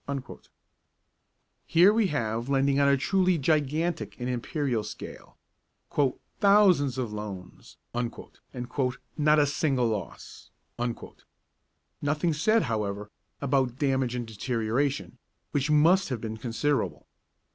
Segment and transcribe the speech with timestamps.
[1.67, 5.37] Here we have lending on a truly gigantic and imperial scale,
[6.39, 8.11] 'thousands of loans' and
[9.15, 10.49] 'not a single loss':
[12.01, 13.11] nothing is said, however,
[13.41, 15.19] about damage and deterioration,
[15.51, 17.05] which must have been considerable.